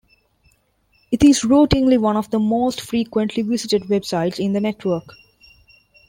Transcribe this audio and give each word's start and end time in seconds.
It 1.11 1.21
is 1.21 1.41
routinely 1.41 1.99
one 1.99 2.17
of 2.17 2.31
the 2.31 2.39
most 2.39 2.81
frequently 2.81 3.43
visited 3.43 3.83
websites 3.83 4.39
in 4.43 4.53
the 4.53 4.59
network. 4.59 5.03